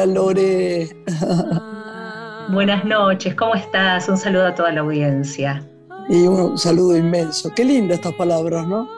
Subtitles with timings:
[0.00, 0.88] Hola Lore.
[2.48, 4.08] Buenas noches, ¿cómo estás?
[4.08, 5.62] Un saludo a toda la audiencia.
[6.08, 7.52] Y un saludo inmenso.
[7.54, 8.88] Qué linda estas palabras, ¿no?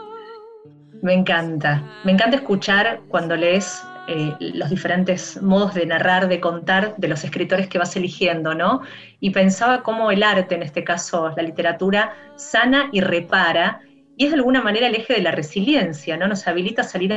[1.02, 1.82] Me encanta.
[2.04, 7.24] Me encanta escuchar cuando lees eh, los diferentes modos de narrar, de contar de los
[7.24, 8.82] escritores que vas eligiendo, ¿no?
[9.18, 13.80] Y pensaba cómo el arte, en este caso la literatura, sana y repara,
[14.16, 16.28] y es de alguna manera el eje de la resiliencia, ¿no?
[16.28, 17.12] Nos habilita a salir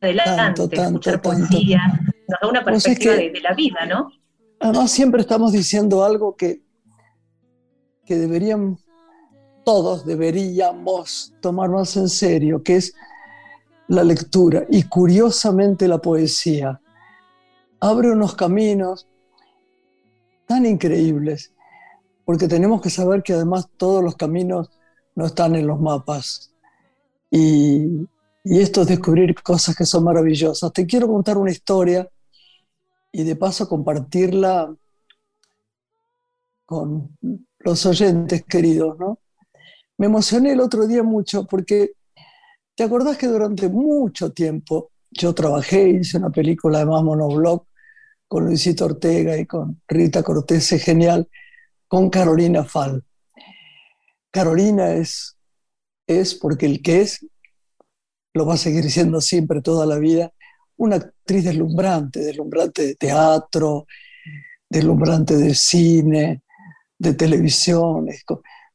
[0.00, 1.80] adelante, escuchar poesía,
[2.28, 4.12] nos da una perspectiva de, la vida, ¿no?
[4.60, 6.62] Además, siempre estamos diciendo algo que,
[8.04, 8.78] que deberían,
[9.64, 12.94] todos deberíamos tomar más en serio, que es
[13.86, 16.80] la lectura y curiosamente la poesía.
[17.80, 19.08] Abre unos caminos
[20.46, 21.54] tan increíbles,
[22.24, 24.70] porque tenemos que saber que además todos los caminos
[25.14, 26.52] no están en los mapas.
[27.30, 28.06] Y,
[28.44, 30.72] y esto es descubrir cosas que son maravillosas.
[30.72, 32.08] Te quiero contar una historia
[33.18, 34.72] y de paso compartirla
[36.64, 37.18] con
[37.58, 39.18] los oyentes queridos, ¿no?
[39.96, 41.94] Me emocioné el otro día mucho porque
[42.76, 47.66] te acordás que durante mucho tiempo yo trabajé, hice una película de más monoblog
[48.28, 51.28] con Luisito Ortega y con Rita Cortés, genial,
[51.88, 53.02] con Carolina Fall.
[54.30, 55.36] Carolina es,
[56.06, 57.26] es porque el que es
[58.32, 60.32] lo va a seguir siendo siempre toda la vida,
[60.78, 63.86] una actriz deslumbrante, deslumbrante de teatro,
[64.68, 66.42] deslumbrante de cine,
[66.98, 68.08] de televisión,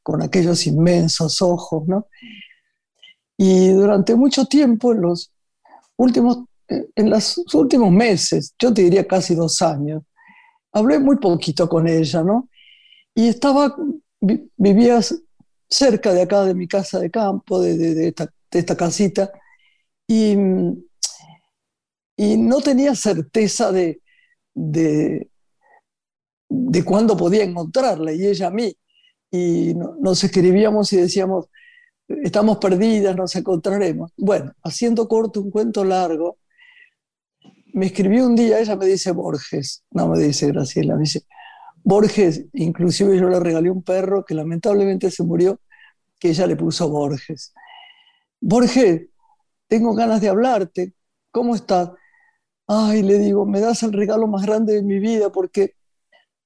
[0.02, 2.08] con, aquellos inmensos ojos, ¿no?
[3.36, 5.32] Y durante mucho tiempo, en los
[5.96, 10.02] últimos, en los últimos meses, yo te diría casi dos años,
[10.72, 12.48] hablé muy poquito con ella, ¿no?
[13.14, 13.74] Y estaba,
[14.20, 15.00] vivía
[15.68, 19.30] cerca de acá, de mi casa de campo, de, esta, de esta casita,
[20.06, 20.36] y
[22.16, 24.00] y no tenía certeza de,
[24.54, 25.30] de,
[26.48, 28.76] de cuándo podía encontrarla, y ella a mí.
[29.30, 31.46] Y nos escribíamos y decíamos,
[32.06, 34.12] estamos perdidas, nos encontraremos.
[34.16, 36.38] Bueno, haciendo corto un cuento largo,
[37.72, 41.22] me escribió un día, ella me dice Borges, no me dice Graciela, me dice
[41.82, 45.60] Borges, inclusive yo le regalé un perro que lamentablemente se murió,
[46.20, 47.52] que ella le puso Borges.
[48.40, 49.08] Borges,
[49.66, 50.94] tengo ganas de hablarte,
[51.32, 51.90] ¿cómo estás?
[52.66, 55.74] Ay, le digo, me das el regalo más grande de mi vida porque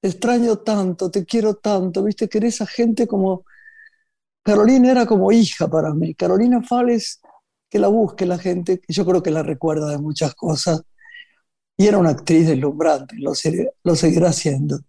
[0.01, 3.45] te extraño tanto, te quiero tanto, viste, que esa gente como...
[4.43, 6.15] Carolina era como hija para mí.
[6.15, 7.21] Carolina Fales,
[7.69, 10.81] que la busque la gente, yo creo que la recuerda de muchas cosas,
[11.77, 13.33] y era una actriz deslumbrante, lo,
[13.83, 14.79] lo seguirá siendo.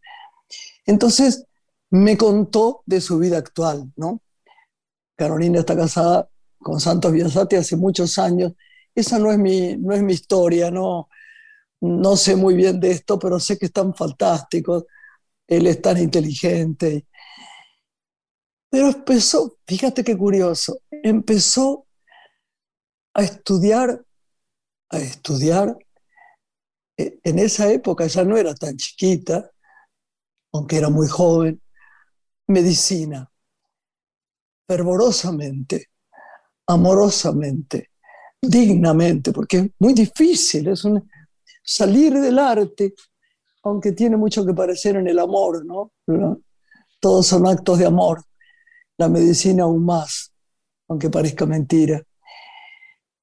[0.87, 1.45] Entonces
[1.91, 4.23] me contó de su vida actual, ¿no?
[5.17, 8.55] Carolina está casada con Santos Biasati hace muchos años.
[8.95, 11.09] Esa no es mi, no es mi historia, no,
[11.81, 14.85] no sé muy bien de esto, pero sé que están fantásticos,
[15.47, 17.07] él es tan inteligente.
[18.71, 21.87] Pero empezó, fíjate qué curioso, empezó
[23.15, 24.05] a estudiar,
[24.91, 25.77] a estudiar,
[26.97, 29.51] e, en esa época ya no era tan chiquita,
[30.53, 31.61] aunque era muy joven,
[32.47, 33.31] medicina,
[34.69, 35.87] fervorosamente,
[36.67, 37.91] amorosamente,
[38.41, 41.09] dignamente, porque es muy difícil, es un,
[41.71, 42.95] salir del arte,
[43.63, 45.93] aunque tiene mucho que parecer en el amor, ¿no?
[46.99, 48.25] Todos son actos de amor,
[48.99, 50.33] la medicina aún más,
[50.89, 52.03] aunque parezca mentira.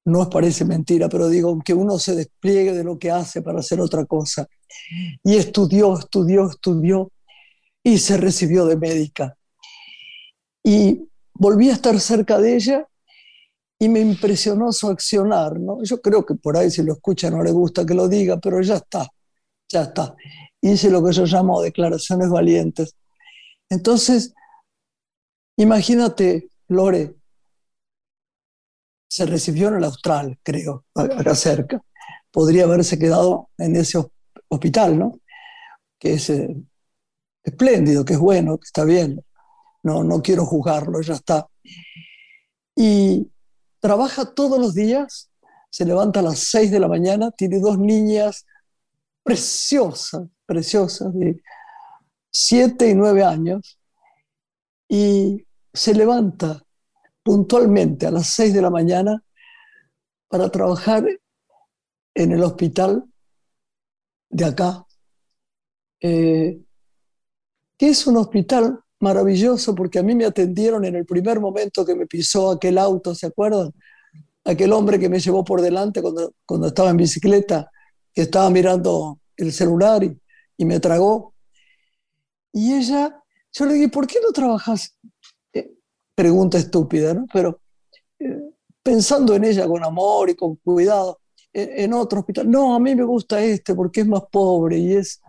[0.06, 3.82] No parece mentira, pero digo, aunque uno se despliegue de lo que hace para hacer
[3.82, 4.46] otra cosa.
[5.22, 7.12] Y estudió, estudió, estudió
[7.82, 9.36] y se recibió de médica.
[10.64, 12.88] Y volví a estar cerca de ella
[13.78, 15.82] y me impresionó su accionar, ¿no?
[15.84, 18.60] Yo creo que por ahí si lo escucha no le gusta que lo diga, pero
[18.60, 19.08] ya está,
[19.68, 20.16] ya está.
[20.60, 22.96] Hice lo que yo llamo declaraciones valientes.
[23.70, 24.34] Entonces,
[25.56, 27.14] imagínate, Lore,
[29.08, 31.80] se recibió en el Austral, creo, acá cerca.
[32.30, 33.98] Podría haberse quedado en ese
[34.48, 35.20] hospital, ¿no?
[35.98, 36.56] Que es eh,
[37.42, 39.24] espléndido, que es bueno, que está bien.
[39.82, 41.46] No, no quiero juzgarlo, ya está.
[42.76, 43.30] Y
[43.80, 45.28] trabaja todos los días
[45.70, 48.46] se levanta a las 6 de la mañana, tiene dos niñas
[49.22, 51.42] preciosas, preciosas, de
[52.30, 53.78] 7 y 9 años,
[54.88, 56.62] y se levanta
[57.22, 59.22] puntualmente a las 6 de la mañana
[60.28, 61.04] para trabajar
[62.14, 63.04] en el hospital
[64.30, 64.86] de acá,
[66.00, 66.62] eh,
[67.76, 71.94] que es un hospital maravilloso porque a mí me atendieron en el primer momento que
[71.94, 73.72] me pisó aquel auto, ¿se acuerdan?
[74.44, 77.70] Aquel hombre que me llevó por delante cuando, cuando estaba en bicicleta,
[78.12, 80.18] que estaba mirando el celular y,
[80.56, 81.34] y me tragó.
[82.52, 83.22] Y ella,
[83.52, 84.96] yo le dije, ¿por qué no trabajas?
[85.52, 85.70] Eh,
[86.14, 87.26] pregunta estúpida, ¿no?
[87.32, 87.60] Pero
[88.18, 88.40] eh,
[88.82, 91.20] pensando en ella con amor y con cuidado,
[91.52, 92.50] en otro hospital.
[92.50, 95.20] No, a mí me gusta este porque es más pobre y es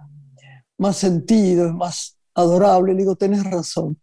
[0.78, 2.94] más sentido, es más adorable.
[2.94, 4.00] Le digo, tenés razón.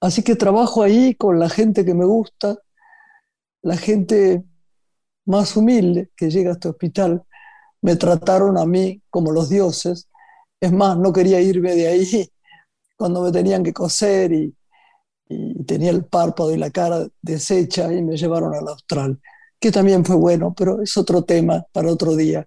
[0.00, 2.56] Así que trabajo ahí con la gente que me gusta,
[3.62, 4.44] la gente
[5.26, 7.24] más humilde que llega a este hospital.
[7.82, 10.08] Me trataron a mí como los dioses.
[10.60, 12.30] Es más, no quería irme de ahí
[12.96, 14.56] cuando me tenían que coser y,
[15.28, 19.20] y tenía el párpado y la cara deshecha y me llevaron al austral,
[19.60, 22.46] que también fue bueno, pero es otro tema para otro día.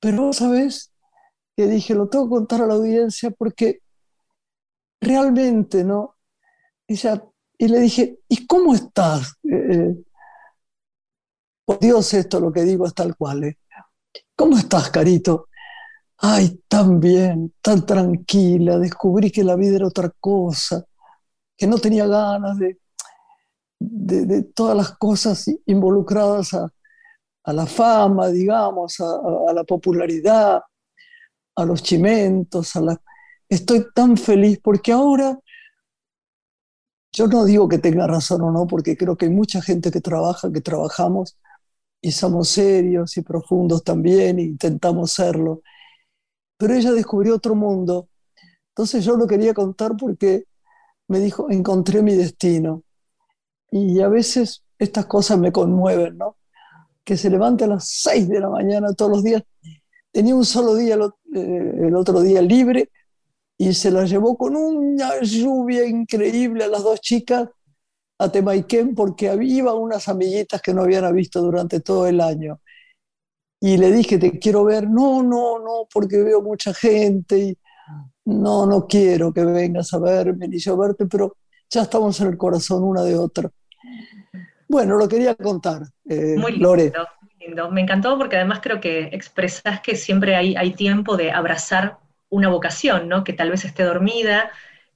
[0.00, 0.93] Pero sabes
[1.56, 3.80] que dije, lo tengo que contar a la audiencia porque
[5.00, 6.16] realmente, ¿no?
[6.86, 6.94] Y,
[7.58, 9.34] y le dije, ¿y cómo estás?
[9.44, 9.96] Eh, eh,
[11.64, 13.44] por Dios, esto lo que digo es tal cual.
[13.44, 13.58] ¿eh?
[14.36, 15.48] ¿Cómo estás, Carito?
[16.18, 20.84] Ay, tan bien, tan tranquila, descubrí que la vida era otra cosa
[21.56, 22.78] que no tenía ganas de,
[23.78, 30.62] de, todas las cosas involucradas a, la fama, digamos, a, la popularidad,
[31.56, 33.02] a los chimentos, a la...
[33.48, 35.38] Estoy tan feliz porque ahora,
[37.12, 40.00] yo no digo que tenga razón o no, porque creo que hay mucha gente que
[40.00, 41.36] trabaja, que trabajamos
[42.00, 45.62] y somos serios y profundos también, e intentamos serlo.
[46.58, 48.08] Pero ella descubrió otro mundo.
[48.70, 50.44] Entonces yo lo quería contar porque
[51.08, 52.82] me dijo, encontré mi destino.
[53.70, 56.36] Y a veces estas cosas me conmueven, ¿no?
[57.04, 59.42] Que se levante a las 6 de la mañana todos los días.
[60.14, 62.88] Tenía un solo día eh, el, otro día libre
[63.58, 67.48] y se la llevó con una lluvia increíble a las dos chicas
[68.20, 72.60] a Temaiken porque había unas amiguitas que no habían visto durante todo el año.
[73.60, 74.88] Y le dije, te quiero ver.
[74.88, 77.36] No, no, no, porque veo mucha gente.
[77.36, 77.58] Y,
[78.26, 81.38] no, no quiero que vengas a verme ni yo a verte, pero
[81.68, 83.50] ya estamos en el corazón una de otra.
[84.68, 85.82] Bueno, lo quería contar.
[86.08, 86.92] Eh, muy lindo, muy
[87.46, 87.70] lindo.
[87.70, 91.98] Me encantó porque además creo que expresas que siempre hay, hay tiempo de abrazar
[92.28, 93.24] una vocación, ¿no?
[93.24, 94.50] Que tal vez esté dormida,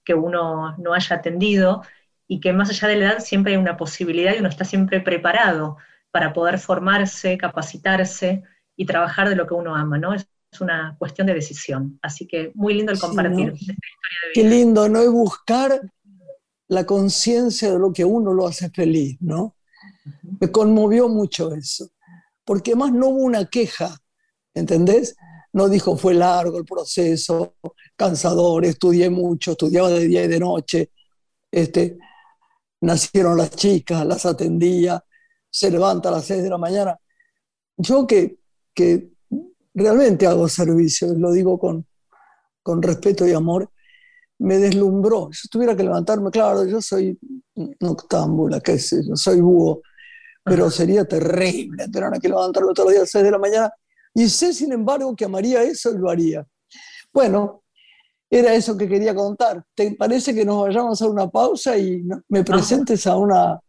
[0.04, 1.82] que uno no haya atendido
[2.26, 5.00] y que más allá de la edad siempre hay una posibilidad y uno está siempre
[5.00, 5.76] preparado
[6.10, 8.42] para poder formarse, capacitarse
[8.76, 10.14] y trabajar de lo que uno ama, ¿no?
[10.14, 11.98] es una cuestión de decisión.
[12.02, 14.34] Así que muy lindo el compartir esta historia de vida.
[14.34, 15.02] Qué lindo, ¿no?
[15.02, 15.80] Y buscar
[16.68, 19.56] la conciencia de lo que uno lo hace feliz, ¿no?
[20.40, 21.90] Me conmovió mucho eso,
[22.48, 23.94] porque más no hubo una queja,
[24.54, 25.14] ¿entendés?
[25.52, 27.56] No dijo fue largo el proceso,
[27.94, 30.90] cansador, estudié mucho, estudiaba de día y de noche,
[31.52, 31.98] este,
[32.80, 35.04] nacieron las chicas, las atendía,
[35.50, 36.98] se levanta a las seis de la mañana.
[37.76, 38.38] Yo que,
[38.72, 39.10] que
[39.74, 41.86] realmente hago servicio, lo digo con,
[42.62, 43.70] con respeto y amor,
[44.38, 45.28] me deslumbró.
[45.34, 47.18] Si tuviera que levantarme, claro, yo soy
[47.78, 49.82] noctámbula, qué sé yo, soy búho,
[50.48, 53.72] pero sería terrible tener que levantarme todos los días a las 6 de la mañana.
[54.14, 56.46] Y sé, sin embargo, que amaría eso y lo haría.
[57.12, 57.62] Bueno,
[58.30, 59.64] era eso que quería contar.
[59.74, 63.60] ¿Te parece que nos vayamos a una pausa y me presentes a una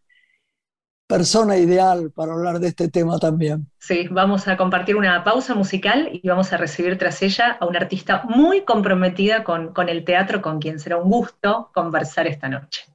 [1.10, 3.66] persona ideal para hablar de este tema también.
[3.80, 7.80] Sí, vamos a compartir una pausa musical y vamos a recibir tras ella a una
[7.80, 12.86] artista muy comprometida con, con el teatro, con quien será un gusto conversar esta noche.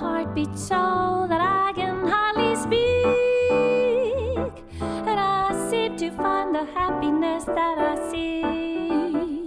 [0.00, 4.54] Heartbeat so that I can hardly speak.
[4.80, 9.46] And I seem to find the happiness that I seek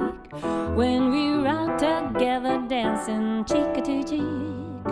[0.75, 4.85] when we're out together dancing cheek to cheek.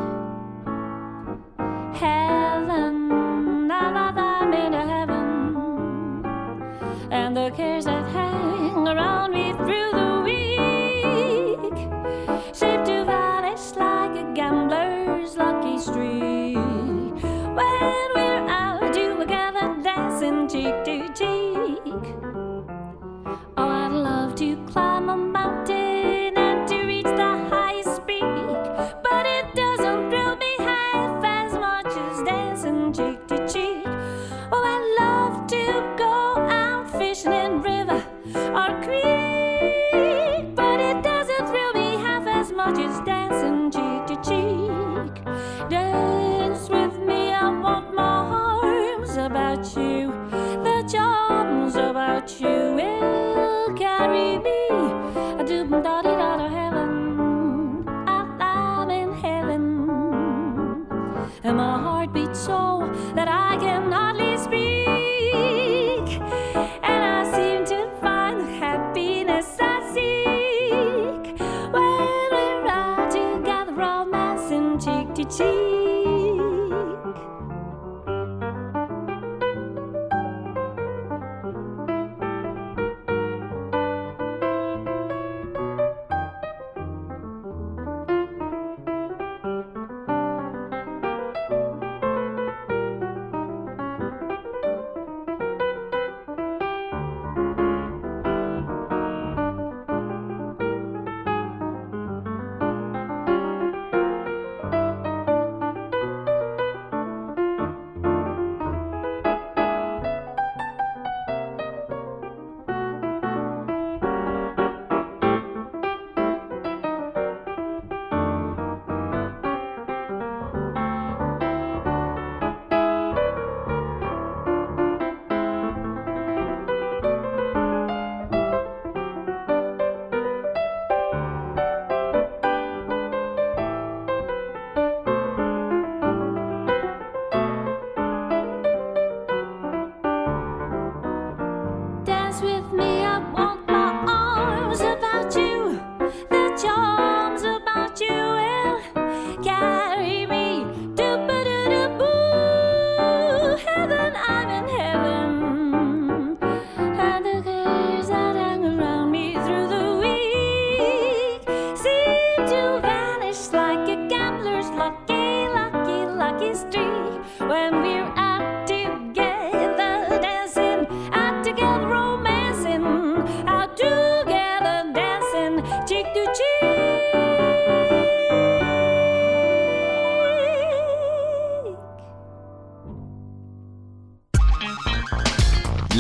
[1.94, 6.26] Heaven, now that I'm in heaven,
[7.12, 9.31] and the cares that hang around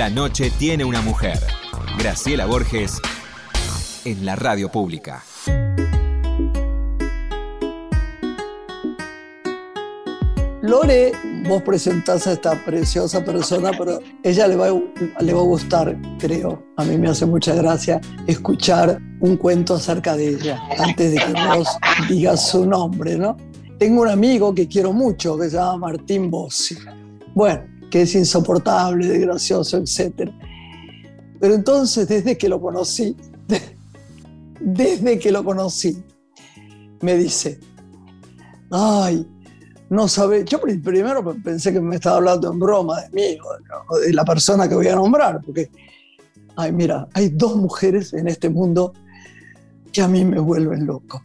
[0.01, 1.37] La noche tiene una mujer.
[1.99, 2.99] Graciela Borges
[4.03, 5.23] en la radio pública.
[10.63, 11.11] Lore,
[11.47, 14.69] vos presentás a esta preciosa persona, pero ella le va,
[15.19, 16.63] le va a gustar, creo.
[16.77, 21.33] A mí me hace mucha gracia escuchar un cuento acerca de ella, antes de que
[21.55, 21.67] vos
[22.09, 23.37] digas su nombre, ¿no?
[23.77, 26.75] Tengo un amigo que quiero mucho, que se llama Martín Bossi.
[27.35, 30.31] Bueno, que es insoportable, gracioso, etc.
[31.39, 33.15] Pero entonces, desde que lo conocí,
[34.59, 36.01] desde que lo conocí,
[37.01, 37.59] me dice,
[38.71, 39.27] ay,
[39.89, 43.37] no sabe, yo primero pensé que me estaba hablando en broma de mí
[43.89, 45.69] o de la persona que voy a nombrar, porque,
[46.55, 48.93] ay, mira, hay dos mujeres en este mundo
[49.91, 51.21] que a mí me vuelven loco.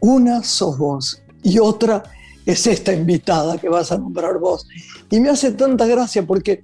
[0.00, 2.04] Una sos vos y otra
[2.52, 4.66] es esta invitada que vas a nombrar vos.
[5.10, 6.60] Y me hace tanta gracia porque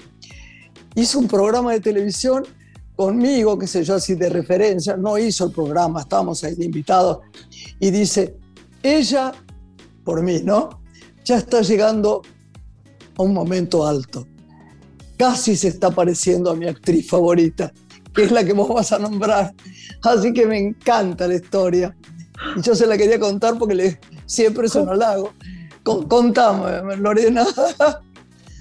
[0.95, 2.45] hizo un programa de televisión
[2.97, 7.19] conmigo, qué sé yo, así de referencia, no hizo el programa, estábamos ahí de invitados,
[7.79, 8.35] y dice,
[8.83, 9.33] ella,
[10.03, 10.81] por mí, ¿no?
[11.25, 12.23] Ya está llegando
[13.19, 14.27] a un momento alto.
[15.19, 17.73] Casi se está pareciendo a mi actriz favorita,
[18.15, 19.55] que es la que vos vas a nombrar.
[20.03, 21.95] Así que me encanta la historia.
[22.57, 25.33] Y yo se la quería contar porque le, siempre es un halago.
[25.87, 27.45] Contame, Lorena.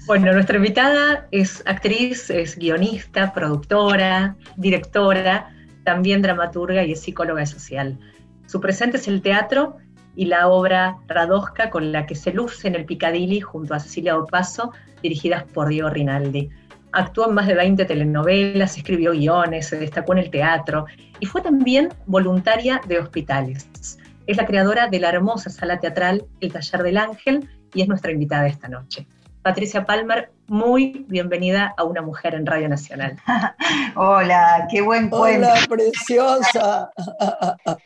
[0.06, 5.52] Bueno, nuestra invitada es actriz, es guionista, productora, directora,
[5.82, 7.98] también dramaturga y es psicóloga social.
[8.46, 9.78] Su presente es el teatro
[10.14, 14.16] y la obra Radosca con la que se luce en el Piccadilly junto a Cecilia
[14.16, 14.70] Opaso,
[15.02, 16.48] dirigidas por Diego Rinaldi.
[16.92, 20.86] Actuó en más de 20 telenovelas, escribió guiones, se destacó en el teatro
[21.18, 23.98] y fue también voluntaria de hospitales.
[24.26, 28.10] Es la creadora de la hermosa sala teatral El Taller del Ángel y es nuestra
[28.10, 29.06] invitada esta noche.
[29.42, 33.16] Patricia Palmer, muy bienvenida a Una Mujer en Radio Nacional.
[33.94, 35.46] Hola, qué buen cuento.
[35.46, 36.90] Hola, preciosa.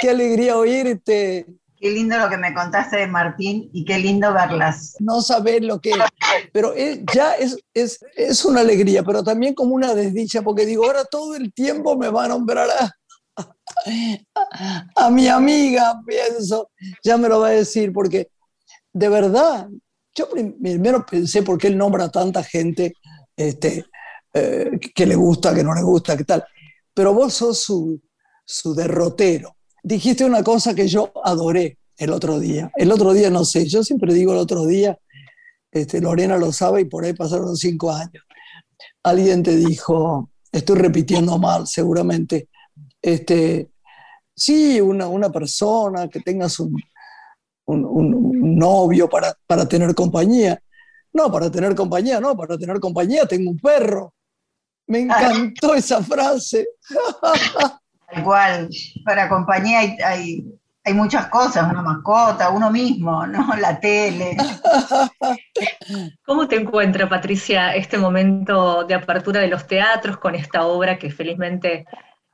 [0.00, 1.46] qué alegría oírte.
[1.80, 4.94] Qué lindo lo que me contaste de Martín y qué lindo verlas.
[5.00, 5.98] No saber lo que es,
[6.52, 6.74] pero
[7.12, 11.34] ya es, es, es, una alegría, pero también como una desdicha, porque digo, ahora todo
[11.34, 12.94] el tiempo me va a nombrar a,
[14.96, 16.70] a, mi amiga, pienso,
[17.02, 18.28] ya me lo va a decir, porque
[18.92, 19.68] de verdad,
[20.14, 22.94] yo primero pensé por qué él nombra a tanta gente
[23.36, 23.86] este,
[24.34, 26.44] eh, que le gusta, que no le gusta, qué tal,
[26.94, 28.00] pero vos sos su,
[28.44, 29.56] su derrotero.
[29.82, 32.70] dijiste una cosa que yo adoré el otro día.
[32.76, 34.98] El otro día no sé, yo siempre digo el otro día,
[35.70, 38.24] este, Lorena lo sabe y por ahí pasaron cinco años.
[39.02, 42.48] Alguien te dijo, estoy repitiendo mal seguramente,
[43.00, 43.71] este,
[44.34, 46.74] sí, una, una persona que tengas un,
[47.66, 50.60] un, novio para, para tener compañía.
[51.12, 54.14] No, para tener compañía, no, para tener compañía tengo un perro.
[54.86, 56.66] Me encantó esa frase.
[58.16, 58.68] Igual,
[59.04, 60.44] para compañía hay,
[60.84, 63.54] hay, muchas cosas, una mascota, uno mismo, ¿no?
[63.56, 64.36] La tele.
[66.26, 71.10] ¿Cómo te encuentra, Patricia, este momento de apertura de los teatros con esta obra que
[71.10, 71.86] felizmente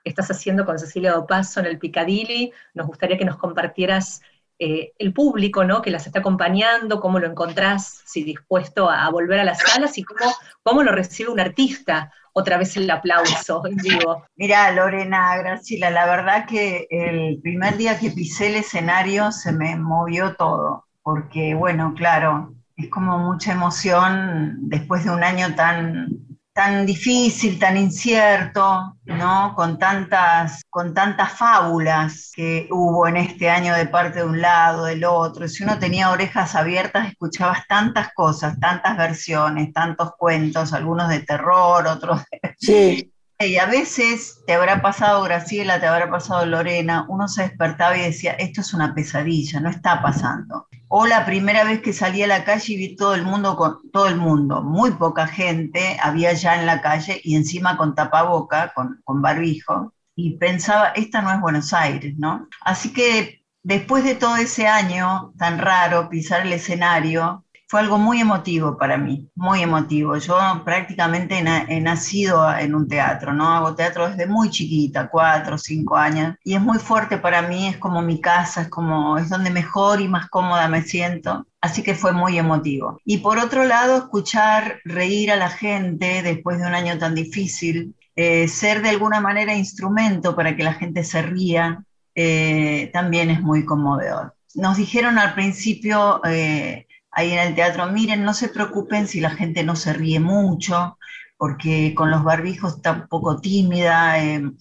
[0.08, 2.52] estás haciendo con Cecilia Dopaso en el Piccadilly?
[2.74, 4.20] Nos gustaría que nos compartieras
[4.60, 5.80] eh, el público ¿no?
[5.82, 10.02] que las está acompañando, cómo lo encontrás, si dispuesto a, volver a las salas y
[10.02, 10.32] cómo,
[10.64, 14.24] cómo lo recibe un artista, otra vez el aplauso vivo.
[14.36, 19.76] Mira, Lorena, Graciela, la verdad que el primer día que pisé el escenario se me
[19.76, 26.27] movió todo, porque bueno, claro, es como mucha emoción después de un año tan
[26.58, 29.54] tan difícil, tan incierto, ¿no?
[29.54, 34.86] Con tantas, con tantas fábulas que hubo en este año de parte de un lado,
[34.86, 35.46] del otro.
[35.46, 41.86] Si uno tenía orejas abiertas, escuchabas tantas cosas, tantas versiones, tantos cuentos, algunos de terror,
[41.86, 42.54] otros de...
[42.58, 43.12] Sí.
[43.40, 48.00] Y a veces te habrá pasado Graciela, te habrá pasado Lorena, uno se despertaba y
[48.00, 50.66] decía, esto es una pesadilla, no está pasando.
[50.88, 53.90] O la primera vez que salí a la calle y vi todo el mundo con
[53.92, 58.72] todo el mundo, muy poca gente había ya en la calle y encima con tapaboca,
[58.74, 62.48] con, con barbijo, y pensaba, esta no es Buenos Aires, ¿no?
[62.62, 68.20] Así que después de todo ese año tan raro, pisar el escenario, fue algo muy
[68.20, 70.16] emotivo para mí, muy emotivo.
[70.16, 73.46] Yo prácticamente he nacido en un teatro, ¿no?
[73.46, 77.76] Hago teatro desde muy chiquita, cuatro, cinco años, y es muy fuerte para mí, es
[77.76, 81.46] como mi casa, es como, es donde mejor y más cómoda me siento.
[81.60, 83.00] Así que fue muy emotivo.
[83.04, 87.94] Y por otro lado, escuchar reír a la gente después de un año tan difícil,
[88.16, 93.42] eh, ser de alguna manera instrumento para que la gente se ría, eh, también es
[93.42, 94.34] muy conmovedor.
[94.54, 96.87] Nos dijeron al principio, eh,
[97.18, 100.98] ahí en el teatro, miren, no se preocupen si la gente no se ríe mucho,
[101.36, 104.56] porque con los barbijos está un poco tímida, em,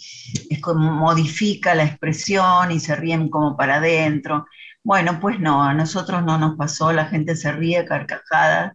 [0.50, 4.48] es como modifica la expresión y se ríen como para adentro.
[4.84, 8.74] Bueno, pues no, a nosotros no nos pasó, la gente se ríe carcajada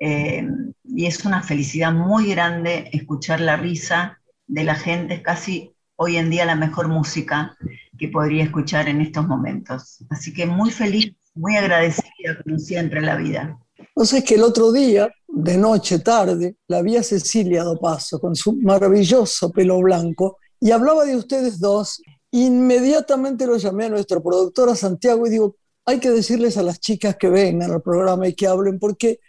[0.00, 5.72] em, y es una felicidad muy grande escuchar la risa de la gente, es casi
[5.96, 7.56] hoy en día la mejor música
[7.98, 10.04] que podría escuchar en estos momentos.
[10.10, 13.58] Así que muy feliz muy agradecida, como siempre, la vida.
[13.78, 18.54] Entonces que el otro día, de noche, tarde, la vi a Cecilia Dopaso con su
[18.56, 22.00] maravilloso pelo blanco y hablaba de ustedes dos.
[22.30, 26.80] Inmediatamente lo llamé a nuestro productor, a Santiago, y digo, hay que decirles a las
[26.80, 29.20] chicas que vengan al programa y que hablen, porque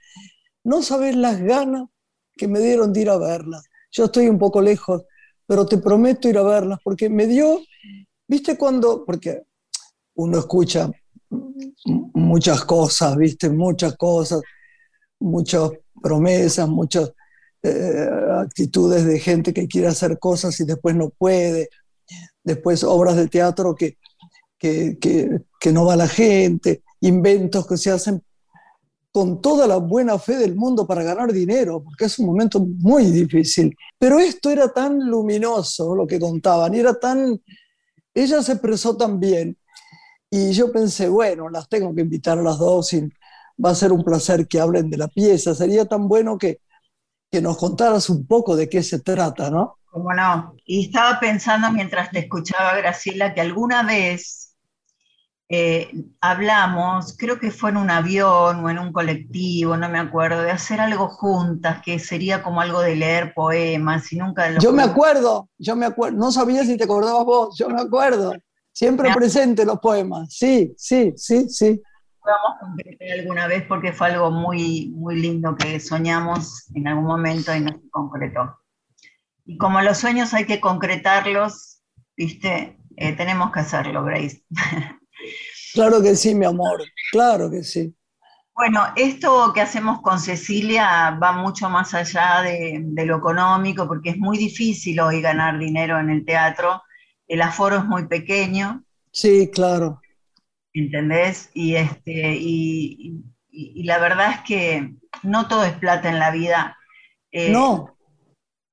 [0.63, 1.87] no sabes las ganas
[2.35, 3.63] que me dieron de ir a verlas.
[3.91, 5.03] Yo estoy un poco lejos,
[5.45, 7.61] pero te prometo ir a verlas, porque me dio,
[8.27, 9.43] viste cuando, porque
[10.15, 10.89] uno escucha
[11.85, 14.41] muchas cosas, viste, muchas cosas,
[15.19, 15.71] muchas
[16.01, 17.11] promesas, muchas
[17.63, 18.07] eh,
[18.39, 21.69] actitudes de gente que quiere hacer cosas y después no puede,
[22.43, 23.97] después obras de teatro que,
[24.59, 28.23] que, que, no va la gente, inventos que se hacen
[29.11, 33.05] con toda la buena fe del mundo para ganar dinero, porque es un momento muy
[33.05, 33.75] difícil.
[33.97, 37.41] Pero esto era tan luminoso lo que contaban, era tan...
[38.13, 39.57] Ella se expresó tan bien,
[40.35, 43.09] y yo pensé, bueno, las tengo que invitar a las dos y
[43.63, 45.55] va a ser un placer que hablen de la pieza.
[45.55, 46.59] Sería tan bueno que,
[47.31, 49.77] que nos contaras un poco de qué se trata, ¿no?
[49.85, 50.53] Cómo no.
[50.65, 54.57] Y estaba pensando mientras te escuchaba, Graciela, que alguna vez
[55.47, 60.41] eh, hablamos, creo que fue en un avión o en un colectivo, no me acuerdo,
[60.41, 64.59] de hacer algo juntas, que sería como algo de leer poemas y nunca...
[64.59, 68.33] Yo me acuerdo, yo me acuerdo, no sabía si te acordabas vos, yo me acuerdo.
[68.75, 71.81] Siempre presente los poemas, sí, sí, sí, sí.
[72.21, 77.05] Vamos a concretar alguna vez porque fue algo muy, muy lindo que soñamos en algún
[77.05, 78.59] momento y no se concretó.
[79.45, 81.83] Y como los sueños hay que concretarlos,
[82.17, 84.43] viste, eh, tenemos que hacerlo, Grace.
[85.73, 87.93] Claro que sí, mi amor, claro que sí.
[88.53, 94.11] Bueno, esto que hacemos con Cecilia va mucho más allá de, de, lo económico, porque
[94.11, 96.81] es muy difícil hoy ganar dinero en el teatro
[97.27, 98.83] el aforo es muy pequeño.
[99.11, 100.01] Sí, claro.
[100.73, 101.49] ¿Entendés?
[101.53, 103.23] Y, este, y,
[103.83, 106.77] la verdad es que no todo es plata en la vida.
[107.31, 107.97] Eh, no.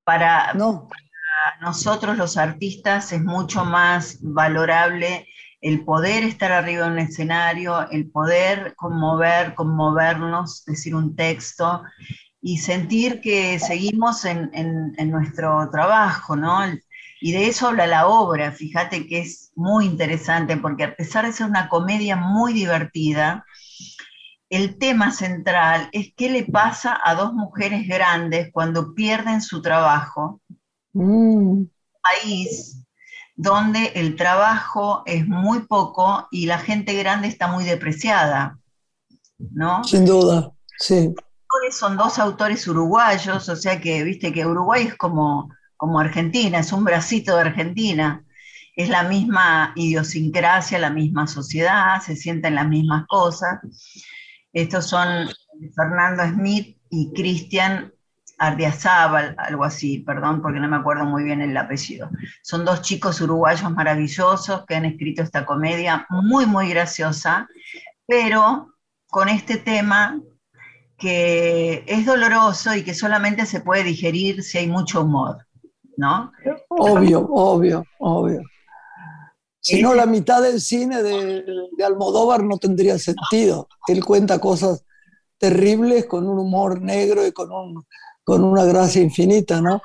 [0.05, 0.89] Para, no.
[0.89, 5.29] para nosotros los artistas es mucho más valorable
[5.63, 11.85] el poder estar arriba de un escenario, el poder conmover, conmovernos, decir un texto
[12.41, 14.51] y sentir que seguimos en,
[15.09, 16.65] nuestro trabajo, ¿no?
[17.23, 21.33] Y de eso habla la obra, fíjate que es muy interesante, porque a pesar de
[21.33, 23.47] ser una comedia muy divertida,
[24.51, 30.41] el tema central es qué le pasa a dos mujeres grandes cuando pierden su trabajo.
[30.93, 31.63] Mm.
[32.03, 32.83] País
[33.37, 38.59] donde el trabajo es muy poco y la gente grande está muy depreciada,
[39.39, 39.85] ¿no?
[39.85, 41.15] Sin duda, sí.
[41.71, 45.49] Son dos autores uruguayos, o sea que, viste que Uruguay es como,
[45.83, 48.25] como Argentina, es un bracito de Argentina,
[48.77, 53.59] es la misma idiosincrasia, la misma sociedad, se sienten las mismas cosas.
[54.53, 55.29] Estos son
[55.75, 57.93] Fernando Smith y Cristian
[58.39, 62.09] Ardiazábal, algo así, perdón, porque no me acuerdo muy bien el apellido.
[62.45, 67.49] Son dos chicos uruguayos maravillosos que han escrito esta comedia muy, muy graciosa,
[68.07, 68.73] pero
[69.09, 70.21] con este tema
[70.97, 75.45] que es doloroso y que solamente se puede digerir si hay mucho humor,
[75.97, 76.33] ¿no?
[76.69, 78.43] Obvio, obvio, obvio.
[79.61, 81.45] Si no, la mitad del cine de,
[81.77, 83.69] de, Almodóvar no tendría sentido.
[83.87, 84.85] Él cuenta cosas
[85.39, 87.85] terribles con un humor negro y con un
[88.25, 89.83] con una gracia infinita, ¿no?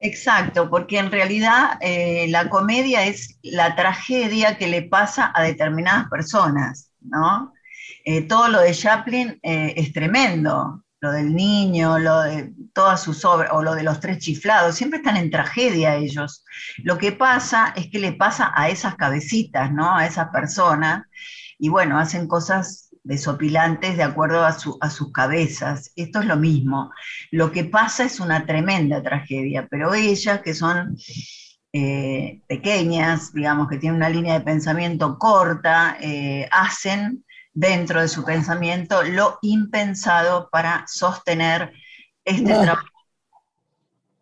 [0.00, 6.08] Exacto, porque en realidad eh, la comedia es la tragedia que le pasa a determinadas
[6.08, 7.52] personas, ¿no?
[8.04, 13.24] Eh, todo lo de Chaplin eh, es tremendo, lo del niño, lo de todas sus
[13.24, 16.44] obras, o lo de los tres chiflados, siempre están en tragedia ellos.
[16.78, 19.96] Lo que pasa es que le pasa a esas cabecitas, ¿no?
[19.96, 21.04] A esas personas,
[21.58, 25.92] y bueno, hacen cosas desopilantes de acuerdo a, sus cabezas.
[25.96, 26.90] Esto es lo mismo.
[27.30, 30.96] Lo que pasa es una tremenda tragedia, pero ellas, que son
[31.72, 37.24] eh, pequeñas, digamos, que tienen una línea de pensamiento corta, eh, hacen
[37.58, 41.72] dentro de su pensamiento lo impensado para sostener
[42.24, 42.86] este trabajo.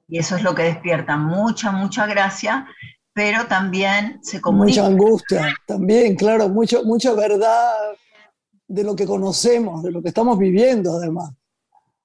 [0.09, 2.67] Y eso es lo que despierta mucha, mucha gracia,
[3.13, 4.83] pero también se comunica.
[4.83, 7.75] Mucha angustia, también, claro, mucho, mucha verdad
[8.67, 11.31] de lo que conocemos, de lo que estamos viviendo además.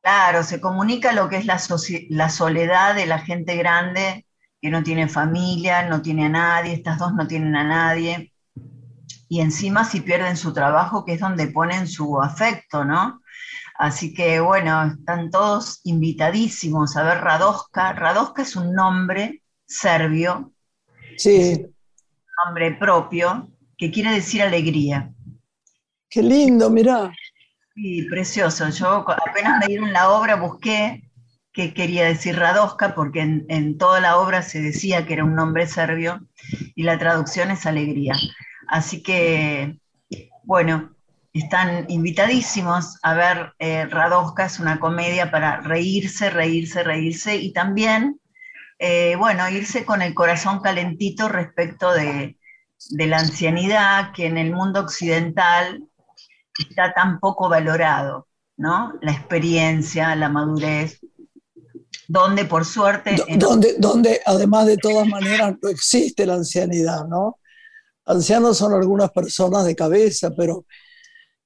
[0.01, 1.61] Claro, se comunica lo que es la,
[2.09, 4.25] la soledad de la gente grande
[4.59, 8.30] que no tiene familia, no tiene a nadie, estas dos no tienen a nadie.
[9.31, 13.21] Y encima si pierden su trabajo, que es donde ponen su afecto, ¿no?
[13.79, 17.93] Así que bueno, están todos invitadísimos a ver Radoska.
[17.93, 20.51] Radoska es un nombre serbio.
[21.15, 21.63] Sí.
[21.63, 25.13] un nombre propio que quiere decir alegría.
[26.09, 27.13] Qué lindo, mirá.
[27.73, 28.67] Sí, precioso.
[28.67, 31.09] Yo apenas me dieron la obra busqué
[31.53, 35.67] qué quería decir Radoska, porque en, toda la obra se decía que era un nombre
[35.67, 36.19] serbio
[36.75, 38.15] y la traducción es alegría.
[38.71, 39.77] Así que,
[40.43, 40.95] bueno,
[41.33, 48.21] están invitadísimos a ver eh, Radoska, es una comedia para reírse, reírse, reírse y también,
[48.79, 52.37] eh, bueno, irse con el corazón calentito respecto de,
[52.91, 55.83] de la ancianidad que en el mundo occidental
[56.57, 58.93] está tan poco valorado, ¿no?
[59.01, 61.01] La experiencia, la madurez,
[62.07, 63.17] donde por suerte...
[63.35, 67.37] Donde, donde además de todas maneras no existe la ancianidad, ¿no?
[68.05, 70.65] Ancianos son algunas personas de cabeza, pero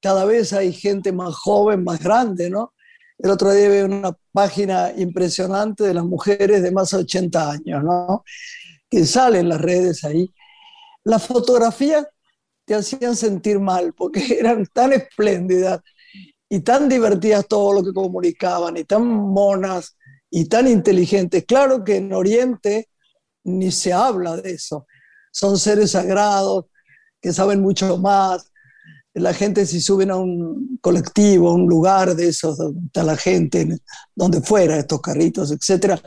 [0.01, 2.73] cada vez hay gente más joven, más grande, ¿no?
[3.17, 7.83] El otro día vi una página impresionante de las mujeres de más de 80 años,
[7.83, 8.23] ¿no?
[8.89, 10.33] Que salen en las redes ahí.
[11.03, 12.07] La fotografía
[12.65, 15.81] te hacían sentir mal porque eran tan espléndidas
[16.49, 19.97] y tan divertidas todo lo que comunicaban y tan monas
[20.29, 21.45] y tan inteligentes.
[21.45, 22.89] Claro que en Oriente
[23.45, 24.85] ni se habla de eso.
[25.36, 26.65] Son seres sagrados
[27.21, 28.52] que saben mucho más.
[29.13, 33.17] La gente si suben a un colectivo, a un lugar de esos, donde está la
[33.17, 33.67] gente,
[34.15, 36.02] donde fuera, estos carritos, etcétera,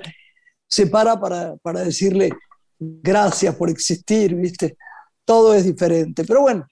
[0.67, 2.31] se para para, para decirle
[2.79, 4.77] gracias por existir, ¿viste?
[5.29, 6.25] todo es diferente.
[6.25, 6.67] Pero bueno,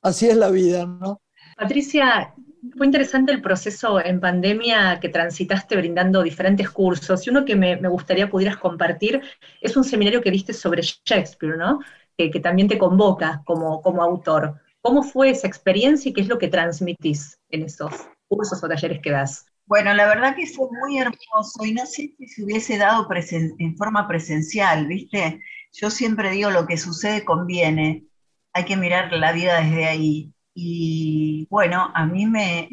[0.00, 1.20] así es la vida, ¿no?
[1.58, 2.34] Patricia,
[2.76, 7.26] fue interesante el proceso en pandemia que transitaste brindando diferentes cursos.
[7.26, 9.20] Y uno que me, gustaría pudieras compartir
[9.60, 11.80] es un seminario que diste sobre Shakespeare, ¿no?
[12.16, 14.60] Que, también te convoca como, como autor.
[14.80, 17.92] ¿Cómo fue esa experiencia y qué es lo que transmitís en esos
[18.28, 19.46] cursos o talleres que das?
[19.66, 23.76] Bueno, la verdad que fue muy hermoso y no sé si se hubiese dado en
[23.76, 25.40] forma presencial, ¿viste?
[25.72, 28.04] Yo siempre digo lo que sucede conviene,
[28.52, 30.32] hay que mirar la vida desde ahí.
[30.54, 32.68] Y bueno, a mí me,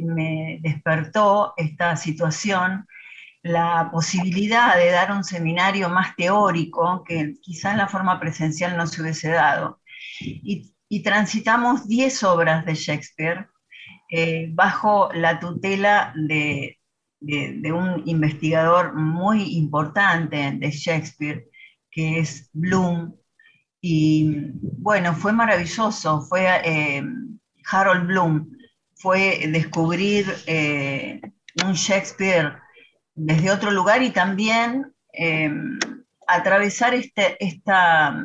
[0.62, 2.88] despertó esta situación
[3.42, 9.02] la posibilidad de dar un seminario más teórico que quizás la forma presencial no se
[9.02, 9.80] hubiese dado.
[10.20, 13.48] Y transitamos 10 obras de Shakespeare
[14.12, 16.78] eh, bajo la tutela de,
[17.22, 21.46] un investigador muy importante de Shakespeare,
[21.92, 23.16] que es Bloom.
[23.82, 27.04] Y bueno, fue maravilloso, fue eh,
[27.72, 28.50] Harold Bloom,
[28.96, 31.22] fue descubrir eh,
[31.66, 32.58] un Shakespeare
[33.16, 34.94] desde otro lugar y también
[36.28, 38.24] atravesar este, esta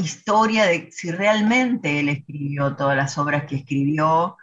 [0.00, 4.36] historia de si realmente él escribió todas las obras que escribió.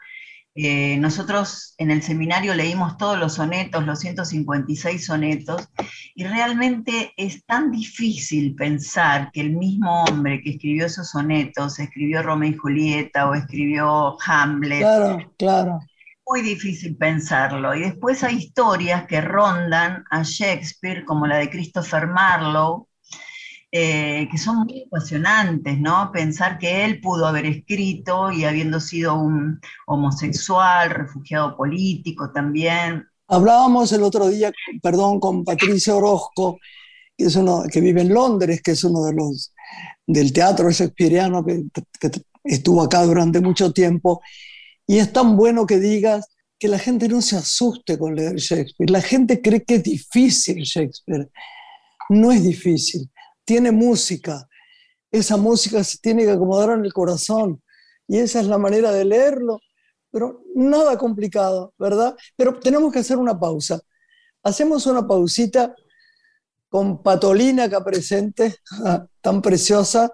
[0.54, 5.70] Eh, nosotros en el seminario leímos todos los sonetos, los 156 sonetos,
[6.14, 12.22] y realmente es tan difícil pensar que el mismo hombre que escribió esos sonetos, escribió
[12.22, 14.80] Romeo y Julieta o escribió Hamlet.
[14.80, 15.80] Claro, claro.
[16.28, 17.74] Muy difícil pensarlo.
[17.74, 22.88] Y después hay historias que rondan a Shakespeare, como la de Christopher Marlowe,
[23.72, 26.12] eh, que son muy apasionantes, ¿no?
[26.12, 33.06] Pensar que él pudo haber escrito y habiendo sido un homosexual, refugiado político también.
[33.28, 34.52] Hablábamos el otro día,
[34.84, 36.60] perdón, con Patricia Orozco,
[37.18, 39.54] que, es uno, que vive en Londres, que es uno de los
[40.06, 41.64] del teatro shakespeariano que,
[41.98, 42.12] que
[42.44, 44.22] estuvo acá durante mucho tiempo,
[44.86, 46.28] y es tan bueno que digas
[46.60, 48.92] que la gente no se asuste con leer Shakespeare.
[48.92, 51.30] La gente cree que es difícil Shakespeare.
[52.10, 53.10] No es difícil
[53.52, 54.48] tiene música.
[55.12, 57.62] Esa música se tiene que acomodar en el corazón
[58.08, 59.60] y esa es la manera de leerlo,
[60.10, 62.16] pero nada complicado, ¿verdad?
[62.38, 63.82] Pero tenemos que hacer una pausa.
[64.42, 65.76] Hacemos una pausita
[66.70, 68.56] con Patolina acá presente,
[69.22, 70.14] tan preciosa,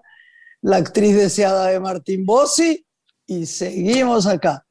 [0.62, 2.84] la actriz deseada de Martín Bossi,
[3.28, 4.66] y seguimos acá.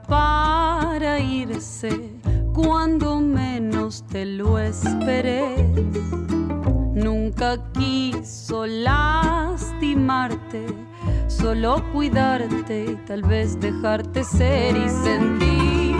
[0.00, 2.14] Para irse
[2.54, 5.68] cuando menos te lo esperes.
[6.94, 10.64] Nunca quiso lastimarte,
[11.26, 15.96] solo cuidarte y tal vez dejarte ser y sentir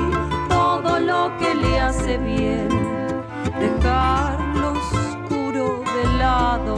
[0.48, 2.68] todo lo que le hace bien.
[3.59, 6.76] Dejar lo oscuro de lado,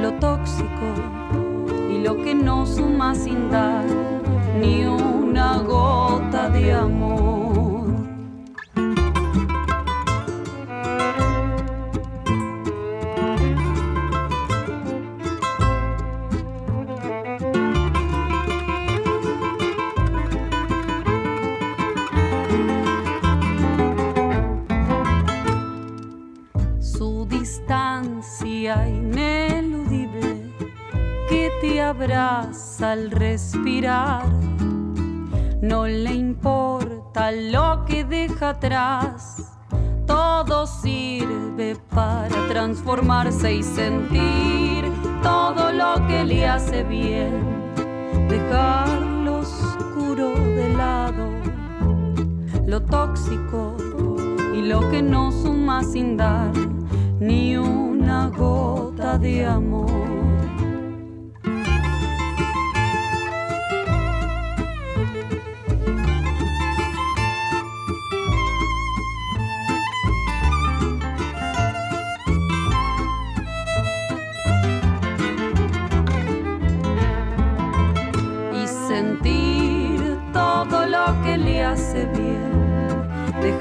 [0.00, 0.94] lo tóxico
[1.90, 4.21] y lo que no suma sin dar
[4.60, 7.92] ni una gota de amor.
[26.80, 30.52] Su distancia ineludible
[31.28, 34.41] que te abraza al respirar
[35.62, 39.52] no le importa lo que deja atrás,
[40.06, 44.90] todo sirve para transformarse y sentir
[45.22, 47.72] todo lo que le hace bien,
[48.28, 51.28] dejar lo oscuro de lado,
[52.66, 53.76] lo tóxico
[54.52, 56.52] y lo que no suma sin dar
[57.20, 60.31] ni una gota de amor.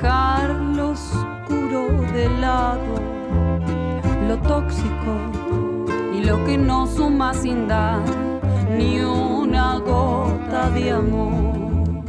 [0.02, 2.96] Dejar lo oscuro de lado,
[4.28, 5.14] lo tóxico
[6.16, 8.02] y lo que no suma sin dar
[8.76, 12.04] ni una gota de amor,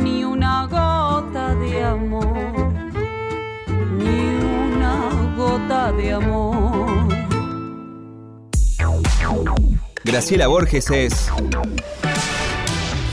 [0.00, 2.72] ni una gota de amor,
[3.98, 4.18] ni
[4.78, 7.08] una gota de amor.
[10.04, 11.28] Graciela Borges es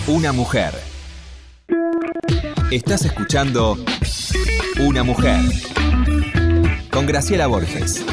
[0.08, 0.93] una mujer.
[2.74, 3.78] Estás escuchando
[4.80, 5.40] Una mujer
[6.90, 8.04] con Graciela Borges.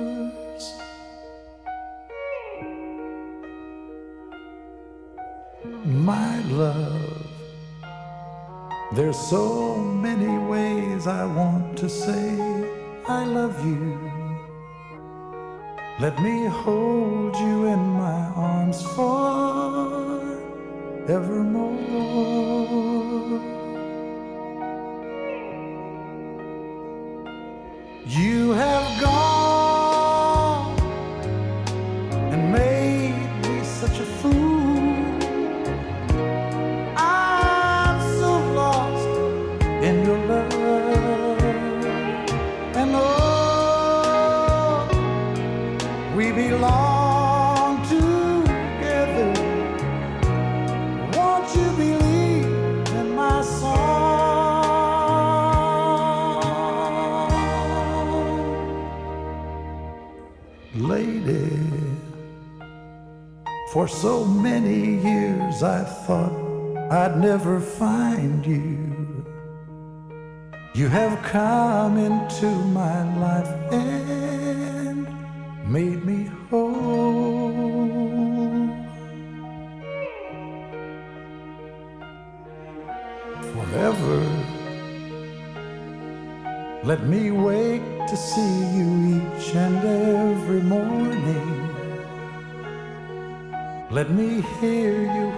[5.85, 7.27] my love.
[8.95, 12.37] There's so many ways I want to say
[13.09, 13.99] I love you.
[15.99, 20.43] Let me hold you in my arms forevermore.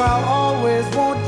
[0.00, 1.23] I'll always want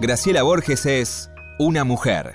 [0.00, 2.34] Graciela Borges es una mujer.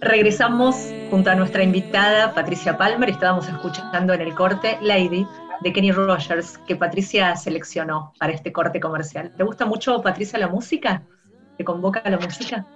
[0.00, 0.76] Regresamos
[1.10, 5.26] junto a nuestra invitada Patricia Palmer estábamos escuchando en el corte Lady
[5.62, 9.32] de Kenny Rogers que Patricia seleccionó para este corte comercial.
[9.36, 11.02] ¿Te gusta mucho, Patricia, la música?
[11.56, 12.66] ¿Te convoca la música?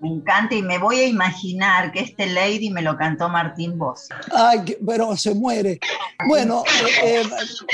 [0.00, 4.10] Me encanta y me voy a imaginar que este Lady me lo cantó Martín Bosch.
[4.30, 5.80] Ay, pero se muere.
[6.28, 6.64] Bueno,
[7.02, 7.30] eh, eh,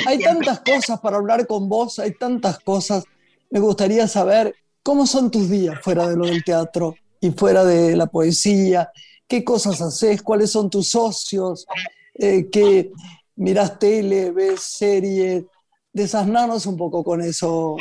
[0.07, 3.05] hay tantas cosas para hablar con vos, hay tantas cosas.
[3.51, 7.97] Me gustaría saber cómo son tus días fuera de lo del teatro y fuera de
[7.97, 8.91] la poesía.
[9.27, 10.23] ¿Qué cosas haces?
[10.23, 11.67] ¿Cuáles son tus socios?
[12.15, 12.93] Eh, ¿Qué
[13.37, 15.45] mirás tele, ves series?
[15.93, 17.77] Desasnanos un poco con eso,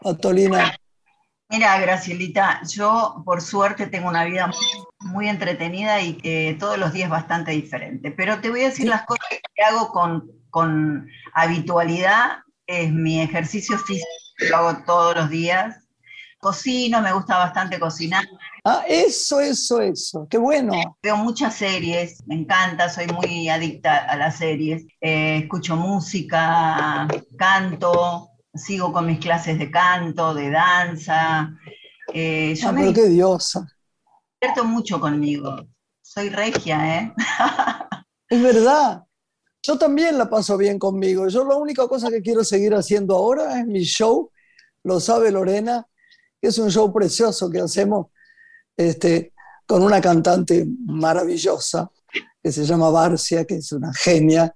[0.00, 0.74] Patolina.
[1.54, 6.92] Mira, Gracielita, yo por suerte tengo una vida muy, muy entretenida y que todos los
[6.92, 8.10] días bastante diferente.
[8.10, 8.90] Pero te voy a decir Sí.
[8.90, 9.24] las cosas
[9.54, 12.38] que hago con, con habitualidad.
[12.66, 14.08] Es mi ejercicio físico,
[14.50, 15.76] lo hago todos los días.
[16.40, 18.24] Cocino, me gusta bastante cocinar.
[18.64, 20.26] Ah, eso, eso, eso.
[20.28, 20.72] Qué bueno.
[21.04, 24.84] Veo muchas series, me encanta, soy muy adicta a las series.
[25.00, 27.06] Eh, escucho música,
[27.38, 31.50] canto, sigo con mis clases de canto, de danza.
[32.12, 33.66] Eh, yo Ah, me qué diosa.
[34.40, 35.66] divierto mucho conmigo.
[36.02, 37.14] Soy regia, ¿eh?
[38.28, 39.04] Es verdad.
[39.62, 41.28] Yo también la paso bien conmigo.
[41.28, 44.30] Yo la única cosa que quiero seguir haciendo ahora es mi show,
[44.82, 45.86] lo sabe Lorena,
[46.40, 48.08] que es un show precioso que hacemos
[48.76, 49.32] este,
[49.66, 51.90] con una cantante maravillosa
[52.42, 54.52] que se llama Barcia, que es una genia,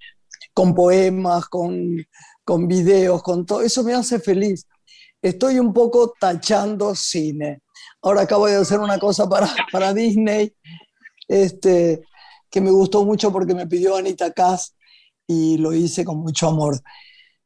[0.53, 1.97] con poemas, con,
[2.49, 3.61] con videos, con todo.
[3.61, 4.67] Eso me hace feliz.
[5.21, 7.61] Estoy un poco tachando cine.
[8.01, 10.55] Ahora acabo de hacer una cosa para, para Disney,
[11.29, 12.07] este,
[12.51, 14.75] que me gustó mucho porque me pidió Anita Kass
[15.27, 16.81] y lo hice con mucho amor,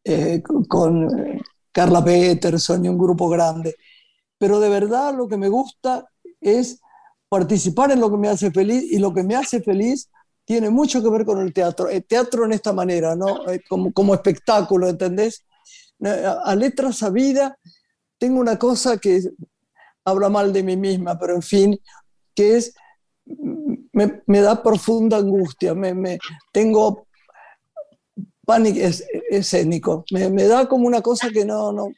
[0.05, 1.40] eh, con eh,
[1.72, 3.74] Carla Peterson y un grupo grande.
[4.38, 6.09] Pero de verdad lo que me gusta
[6.40, 6.78] es
[7.28, 10.09] participar en lo que me hace feliz y lo que me hace feliz
[10.45, 11.88] tiene mucho que ver con el teatro.
[11.88, 13.49] El teatro en esta manera, ¿no?
[13.51, 15.45] Eh, como, como espectáculo, ¿entendés?
[16.45, 17.57] A letras a vida
[18.18, 19.20] tengo una cosa que
[20.05, 21.78] habla mal de mí misma, pero en fin,
[22.34, 22.74] que es,
[23.93, 26.18] me, da profunda angustia, me, me
[26.53, 27.07] tengo
[28.45, 28.78] pánico
[29.30, 31.88] escénico, me, me, da como una cosa que no, no.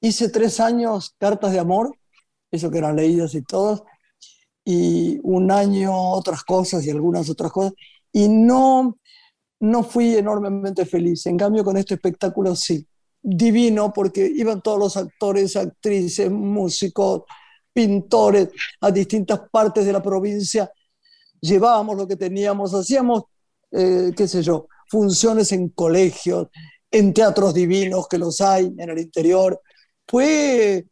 [0.00, 1.96] Hice tres años cartas de amor,
[2.50, 3.82] eso que eran leídas y todas,
[4.64, 7.74] y un año otras cosas y algunas otras cosas,
[8.12, 8.98] y no,
[9.60, 11.26] no fui enormemente feliz.
[11.26, 12.86] En cambio, con este espectáculo sí,
[13.20, 17.22] divino, porque iban todos los actores, actrices, músicos,
[17.72, 18.48] pintores
[18.80, 20.70] a distintas partes de la provincia,
[21.40, 23.24] llevábamos lo que teníamos, hacíamos,
[23.72, 26.48] eh, qué sé yo, funciones en colegios,
[26.90, 29.60] en teatros divinos que los hay en el interior.
[30.06, 30.86] Fue,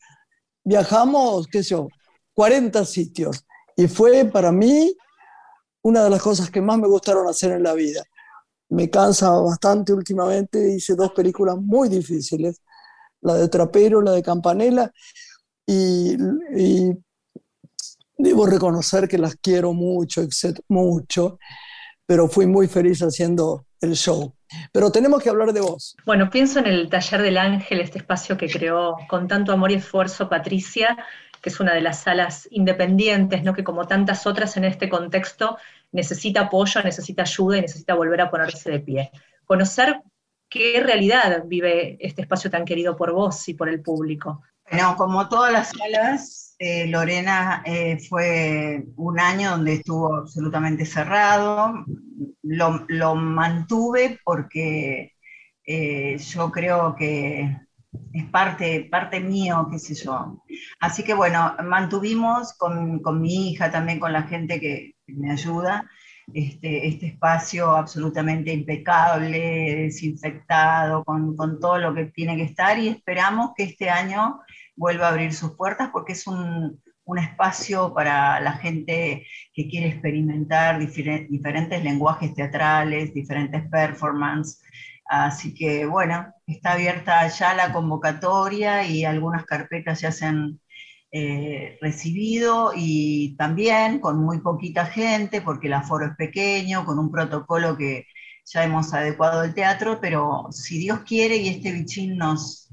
[0.65, 1.89] viajamos, qué sé yo,
[2.35, 3.45] 40 sitios
[3.83, 4.97] y fue para mí
[5.83, 8.05] una de las cosas que más me gustaron hacer en la vida.
[8.69, 12.63] Me cansa bastante últimamente, hice dos películas muy difíciles,
[13.23, 14.93] la de Trapero, la de Campanella,
[15.67, 16.17] y,
[18.17, 20.23] debo reconocer que las quiero mucho,
[20.69, 21.39] mucho,
[22.07, 24.33] pero fui muy feliz haciendo el show.
[24.71, 25.97] Pero tenemos que hablar de vos.
[26.07, 29.75] Bueno, pienso en el Taller del Ángel, este espacio que creó con tanto amor y
[29.75, 30.97] esfuerzo Patricia,
[31.43, 33.53] que es una de las salas independientes, ¿no?
[33.53, 35.59] que como tantas otras en este contexto
[35.91, 39.11] necesita apoyo, necesita ayuda y necesita volver a ponerse de pie.
[39.45, 40.01] Conocer
[40.49, 44.43] qué realidad vive este espacio tan querido por vos y por el público.
[44.71, 51.85] Bueno, como todas las salas, eh, Lorena eh, fue un año donde estuvo absolutamente cerrado.
[52.43, 55.13] Lo, mantuve porque
[55.67, 57.57] eh, yo creo que
[58.13, 60.43] es parte, parte mío, qué sé yo.
[60.81, 65.89] Así que bueno, mantuvimos con, con mi hija, también con la gente que me ayuda,
[66.33, 72.89] este, este espacio absolutamente impecable, desinfectado, con, con, todo lo que tiene que estar y
[72.89, 74.41] esperamos que este año
[74.77, 79.89] vuelva a abrir sus puertas porque es un, un espacio para la gente que quiere
[79.89, 84.63] experimentar diferentes lenguajes teatrales, diferentes performances.
[85.13, 90.59] Así que bueno, está abierta ya la convocatoria y algunas carpetas ya se han
[91.11, 97.11] eh, recibido y también con muy poquita gente porque el aforo es pequeño, con un
[97.11, 98.07] protocolo que
[98.47, 102.71] ya hemos adecuado al teatro, pero si Dios quiere y este bichín nos,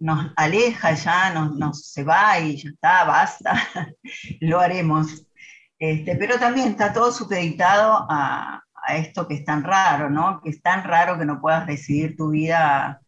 [0.00, 3.54] nos aleja ya, nos, se va y ya está, basta,
[4.40, 5.24] lo haremos.
[5.78, 8.60] Este, pero también está todo supeditado a,
[8.90, 10.40] a esto que es tan raro, ¿no?
[10.42, 13.00] Que es tan raro que no puedas decidir tu vida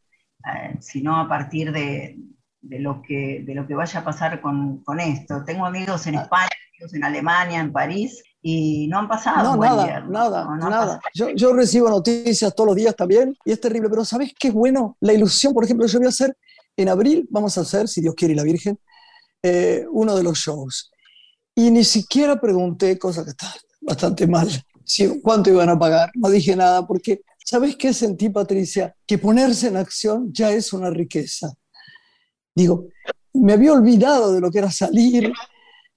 [0.45, 2.18] eh, sino a partir de,
[2.61, 5.45] de, lo que, de lo que vaya a pasar con, con esto.
[5.45, 6.22] Tengo amigos en ah.
[6.22, 9.55] España, amigos en Alemania, en París, y no han pasado.
[9.55, 11.01] No, nada, nada, nada.
[11.14, 14.55] Yo, yo, recibo noticias todos los días también y es terrible, pero ¿sabes qué es
[14.55, 14.97] bueno?
[15.01, 16.37] La ilusión, por ejemplo, yo voy a hacer,
[16.76, 18.80] en abril vamos a hacer, si Dios quiere y la Virgen,
[19.45, 20.91] eh, uno de los shows.
[21.55, 23.47] Y ni siquiera pregunté, cosa que está
[23.80, 24.49] bastante mal,
[25.22, 26.11] cuánto iban a pagar.
[26.14, 28.95] No dije nada porque, ¿sabes qué sentí, Patricia?
[29.07, 31.53] Que ponerse en acción ya es una riqueza.
[32.55, 32.88] Digo,
[33.34, 35.32] me había olvidado de lo que era salir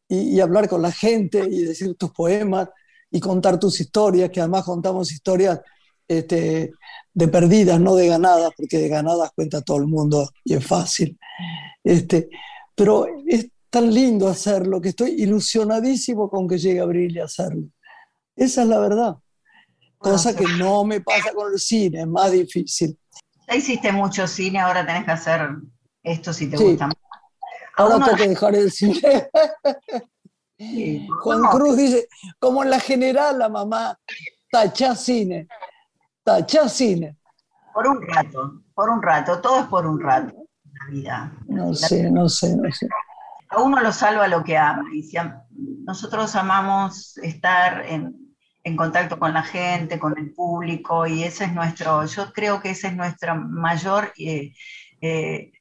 [0.08, 2.70] y, hablar con la gente y decir tus poemas
[3.12, 5.60] y contar tus historias, que además contamos historias
[6.08, 6.72] este,
[7.14, 11.18] de perdidas, no de ganadas, porque de ganadas cuenta todo el mundo y es fácil.
[11.84, 12.30] Este,
[12.76, 17.68] pero es tan lindo hacerlo que estoy ilusionadísimo con que llegue abril y hacerlo.
[18.36, 19.18] Esa es la verdad.
[19.98, 22.98] Cosa que no me pasa con el cine, es más difícil.
[23.48, 25.50] Ya hiciste mucho cine, ahora tenés que hacer
[26.04, 26.90] esto si te gusta.
[27.78, 29.30] Ahora tengo que dejar el cine.
[31.22, 32.08] Juan Cruz dice,
[32.40, 33.98] como en la general la mamá,
[34.52, 35.48] tacha cine,
[36.24, 37.18] tacha cine.
[37.74, 40.34] Por un rato, por un rato, todo es por un rato
[40.74, 41.32] la vida.
[41.48, 42.88] No sé, no sé, no sé.
[43.50, 44.84] A uno lo salva lo que ama.
[44.94, 45.06] Y
[45.84, 48.25] nosotros amamos estar en,
[48.66, 52.72] en contacto con la gente, con el público, y ese es nuestro, yo creo que
[52.72, 54.54] ese es nuestro mayor eh,
[55.00, 55.52] eh,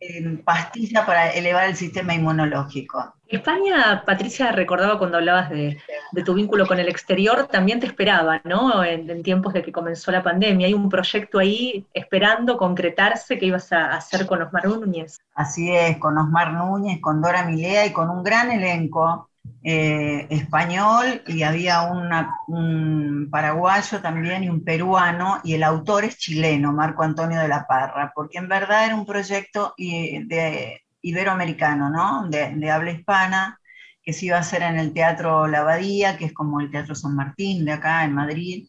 [0.00, 3.14] eh, pastilla para elevar el sistema inmunológico.
[3.26, 5.76] España, Patricia, recordaba cuando hablabas de,
[6.24, 8.82] tu vínculo con el exterior, también te esperaba, ¿no?
[8.82, 10.66] En, tiempos de que comenzó la pandemia.
[10.66, 15.18] Hay un proyecto ahí esperando concretarse que ibas a hacer con Osmar Núñez.
[15.34, 19.28] Así es, con Osmar Núñez, con Dora Milea y con un gran elenco
[19.62, 26.72] eh, español y había un paraguayo también y un peruano y el autor es chileno,
[26.72, 32.28] Marco Antonio de la Parra, porque en verdad era un proyecto de iberoamericano, ¿no?
[32.28, 33.60] De, habla hispana,
[34.02, 37.14] que se iba a hacer en el Teatro Lavadía, que es como el Teatro San
[37.14, 38.68] Martín de acá en Madrid.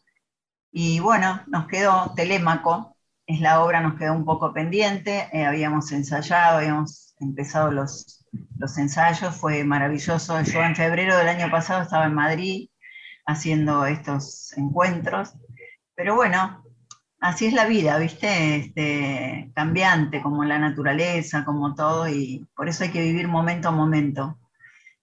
[0.72, 5.92] Y bueno, nos quedó Telémaco, es la obra, nos quedó un poco pendiente, eh, habíamos
[5.92, 8.19] ensayado, habíamos empezado los,
[8.58, 10.42] los ensayos, fue maravilloso.
[10.42, 12.70] Yo en febrero del año pasado estaba en Madrid
[13.26, 15.34] haciendo estos encuentros,
[15.96, 16.64] pero bueno,
[17.20, 18.56] así es la vida, ¿viste?
[18.56, 23.72] Este, cambiante, como la naturaleza, como todo, y por eso hay que vivir momento a
[23.72, 24.40] momento.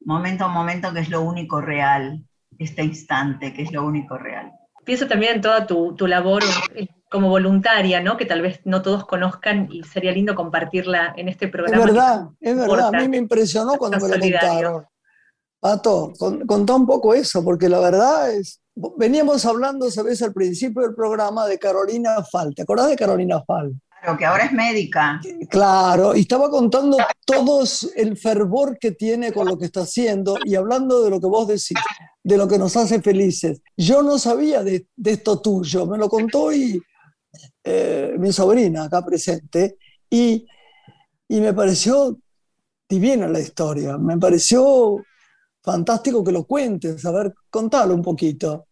[0.00, 2.24] Momento a momento que es lo único real,
[2.58, 4.52] este instante que es lo único real.
[4.84, 8.16] Pienso también en toda tu, labor eh, como voluntaria, ¿no?
[8.16, 11.78] Que tal vez no todos conozcan y sería lindo compartirla en este programa.
[11.78, 12.94] Es verdad, es verdad.
[12.94, 14.86] A mí me impresionó cuando me lo contaron.
[15.58, 16.12] Pato,
[16.46, 18.60] contá un poco eso, porque la verdad es,
[18.98, 22.54] Veníamos hablando, sabes, al principio del programa de Carolina Fal.
[22.54, 23.72] ¿Te acordás de Carolina Fal?
[24.02, 25.18] Claro, que ahora es médica.
[25.48, 27.64] Claro, y estaba contando todo
[27.96, 31.48] el fervor que tiene con lo que está haciendo y hablando de lo que vos
[31.48, 31.78] decís,
[32.22, 33.62] de lo que nos hace felices.
[33.78, 36.78] Yo no sabía de, esto tuyo, me lo contó y,
[37.66, 39.76] eh, mi sobrina acá presente
[40.08, 40.46] y,
[41.28, 42.16] y me pareció
[42.88, 45.02] divina la historia, me pareció
[45.66, 47.04] fantástico que lo cuentes.
[47.04, 48.68] A ver, contalo un poquito.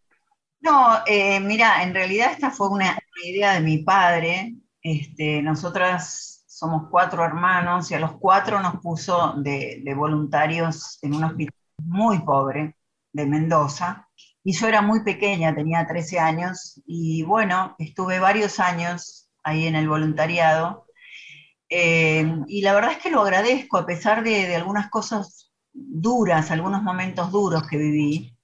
[0.61, 4.55] No, eh, mira, en realidad esta fue una, idea de mi padre.
[4.81, 11.25] Este, nosotras somos cuatro hermanos y a los cuatro nos puso de, voluntarios en un
[11.25, 12.75] hospital muy pobre
[13.11, 14.07] de Mendoza.
[14.45, 19.75] Y yo era muy pequeña, tenía 13 años, y bueno, estuve varios años ahí en
[19.75, 20.85] el voluntariado.
[21.67, 26.51] Eh, y la verdad es que lo agradezco, a pesar de, de algunas cosas duras,
[26.51, 28.37] algunos momentos duros que viví,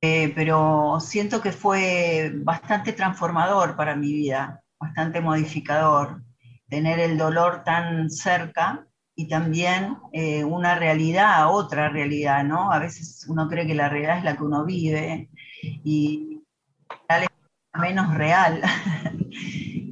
[0.00, 6.22] eh, pero siento que fue bastante transformador para mi vida, bastante modificador,
[6.68, 8.86] tener el dolor tan cerca
[9.16, 12.70] y también eh, una realidad otra realidad, ¿no?
[12.70, 15.30] A veces uno cree que la realidad es la que uno vive
[15.62, 16.42] y
[17.08, 17.28] es
[17.80, 18.62] menos real.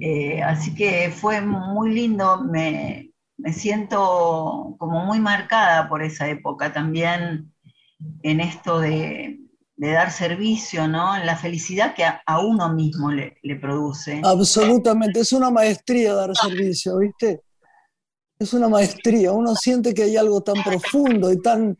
[0.06, 6.74] Eh, así que fue muy lindo, me, me siento como muy marcada por esa época
[6.74, 7.54] también
[8.22, 9.40] en esto de,
[9.76, 11.16] dar servicio, ¿no?
[11.16, 14.20] En la felicidad que a, uno mismo le, produce.
[14.24, 17.40] Absolutamente, es una maestría dar servicio, ¿viste?
[18.38, 21.78] Es una maestría, uno siente que hay algo tan profundo y tan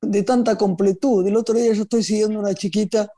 [0.00, 1.26] de tanta completud.
[1.26, 3.12] El otro día yo estoy siguiendo una chiquita,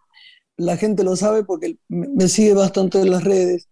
[0.56, 3.68] la gente lo sabe porque me sigue bastante en las redes,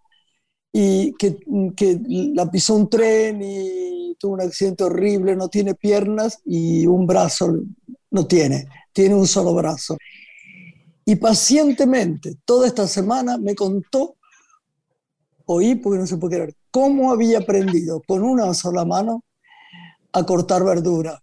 [0.72, 1.38] y que,
[1.76, 7.06] que, la pisó un tren y tuvo un accidente horrible, no tiene piernas y un
[7.06, 7.52] brazo
[8.10, 9.96] no tiene, tiene un solo brazo.
[11.04, 14.16] Y pacientemente, toda esta semana me contó,
[15.46, 19.24] oí porque no se puede creer, cómo había aprendido con una sola mano
[20.12, 21.22] a cortar verdura,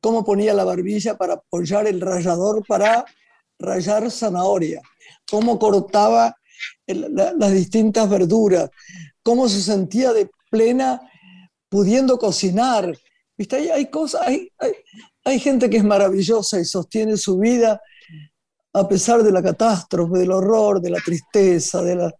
[0.00, 3.04] cómo ponía la barbilla para apoyar el rallador para
[3.58, 4.80] rayar zanahoria,
[5.30, 6.36] cómo cortaba
[6.86, 8.70] las distintas verduras,
[9.22, 11.00] cómo se sentía de plena
[11.68, 12.96] pudiendo cocinar.
[13.36, 13.72] ¿Viste?
[13.72, 14.50] Hay cosas, hay,
[15.24, 17.80] hay, gente que es maravillosa y sostiene su vida
[18.72, 22.14] a pesar de la catástrofe, del horror, de la tristeza, de la...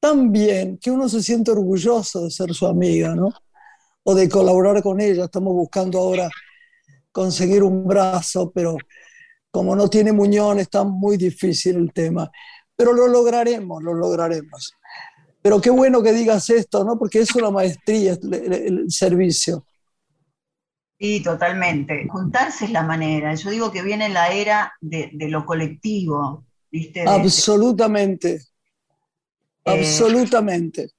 [0.00, 3.28] tan bien que uno se siente orgulloso de ser su amiga, ¿no?
[4.02, 5.26] O de colaborar con ella.
[5.26, 6.28] Estamos buscando ahora
[7.12, 8.76] conseguir un brazo, pero
[9.50, 12.30] como no tiene muñón, está muy difícil el tema
[12.80, 14.74] pero lo lograremos, lo lograremos.
[15.42, 16.98] Pero qué bueno que digas esto, ¿no?
[16.98, 19.66] Porque es una maestría el, servicio.
[20.98, 22.08] Sí, totalmente.
[22.08, 23.34] Juntarse es la manera.
[23.34, 27.06] Yo digo que viene la era de, lo colectivo, ¿viste?
[27.06, 28.40] Absolutamente.
[29.74, 30.90] Eh, Absolutamente.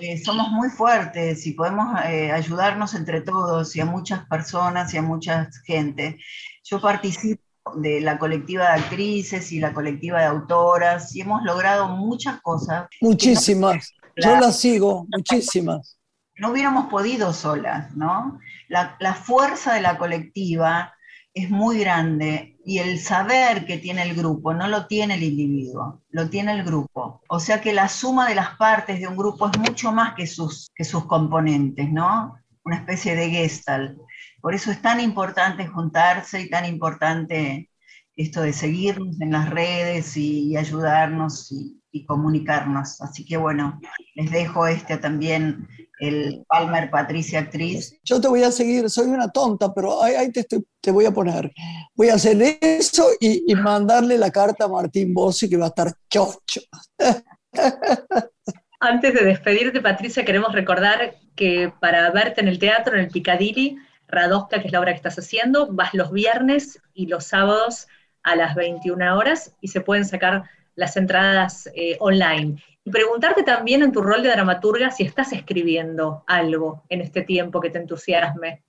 [0.00, 4.96] Eh, somos muy fuertes y podemos eh, ayudarnos entre todos y a muchas personas y
[4.96, 6.18] a mucha gente.
[6.64, 7.42] Yo participo
[7.76, 12.88] de la colectiva de actrices y la colectiva de autoras y hemos logrado muchas cosas.
[13.02, 13.92] Muchísimas.
[14.16, 15.98] Yo las sigo, muchísimas.
[16.36, 18.38] No hubiéramos podido solas, ¿no?
[18.68, 20.94] La, la fuerza de la colectiva
[21.34, 26.04] es muy grande y el saber que tiene el grupo no lo tiene el individuo,
[26.10, 27.20] lo tiene el grupo.
[27.28, 30.28] O sea que la suma de las partes de un grupo es mucho más que
[30.28, 32.38] sus, que sus componentes, ¿no?
[32.62, 33.98] Una especie de gestal.
[34.40, 37.68] Por eso es tan importante juntarse y tan importante
[38.14, 43.00] esto de seguirnos en las redes y, ayudarnos y, y, comunicarnos.
[43.00, 43.80] Así que bueno,
[44.14, 45.66] les dejo este también
[46.00, 47.94] el Palmer Patricia Actriz.
[48.02, 51.52] Yo te voy a seguir, soy una tonta, pero ahí, te, te, voy a poner.
[51.94, 55.92] Voy a hacer eso y, mandarle la carta a Martín Bossi que va a estar
[56.08, 56.62] chocho.
[58.80, 63.76] Antes de despedirte, Patricia, queremos recordar que para verte en el teatro, en el Piccadilly,
[64.08, 67.86] Radosca, que es la obra que estás haciendo, vas los viernes y los sábados
[68.22, 70.44] a las 21 horas y se pueden sacar
[70.74, 72.62] las entradas eh, online.
[72.84, 77.60] Y preguntarte también en tu rol de dramaturga si estás escribiendo algo en este tiempo
[77.60, 78.64] que te entusiasme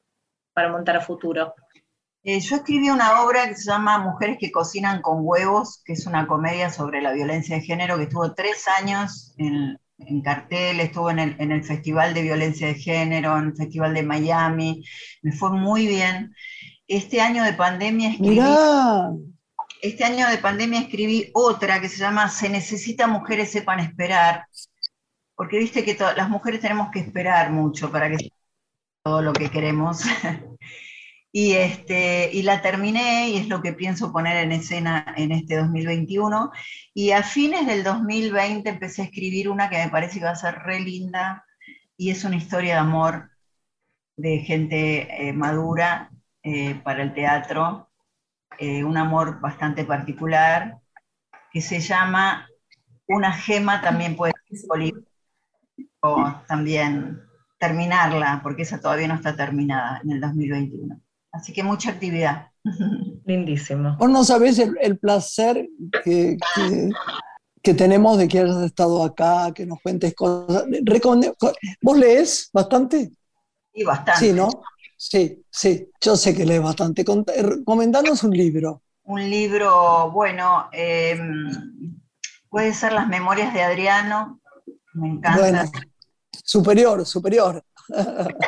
[0.53, 1.53] para montar a futuro.
[2.24, 6.05] Eh, yo escribí una obra que se llama Mujeres que cocinan con huevos, que es
[6.05, 9.78] una comedia sobre la violencia de género que estuvo tres años en,
[10.24, 14.03] cartel, estuvo en el, en el, Festival de Violencia de Género, en el Festival de
[14.03, 14.84] Miami,
[15.22, 16.34] me fue muy bien.
[16.88, 18.39] Este año de pandemia escribí
[19.82, 24.45] este año de pandemia escribí otra que se llama Se necesita mujeres sepan esperar,
[25.36, 28.32] porque viste que las mujeres tenemos que esperar mucho para que
[29.03, 30.03] todo lo que queremos.
[31.32, 35.57] y, este, y la terminé y es lo que pienso poner en escena en este
[35.57, 36.51] 2021.
[36.93, 40.36] Y a fines del 2020 empecé a escribir una que me parece que va a
[40.36, 41.45] ser re linda
[41.97, 43.32] y es una historia de amor
[44.17, 46.11] de gente eh, madura
[46.43, 47.90] eh, para el teatro
[48.62, 50.78] eh, un amor bastante particular,
[51.51, 52.47] que se llama
[53.07, 54.93] Una gema también puede ser
[56.01, 57.24] o también
[57.59, 61.01] terminarla, porque esa todavía no está terminada en el 2021.
[61.32, 62.51] Así que mucha actividad.
[63.26, 63.97] Lindísimo.
[63.97, 65.68] Vos no sabés el, placer
[66.03, 66.38] que,
[67.64, 70.66] que, tenemos de que hayas estado acá, que nos cuentes cosas.
[71.82, 73.09] ¿Vos lees bastante?
[73.74, 74.20] Sí, bastante.
[74.20, 74.49] Sí, ¿no?
[75.03, 77.03] Sí, sí, yo sé que lees bastante.
[77.65, 78.83] Comendanos un libro.
[79.01, 81.99] Un libro, bueno, em,
[82.47, 84.39] puede ser Las Memorias de Adriano,
[84.93, 85.39] me encanta.
[85.39, 85.71] Bueno,
[86.43, 87.65] superior, superior.